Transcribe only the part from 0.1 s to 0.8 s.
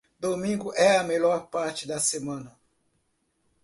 Domingo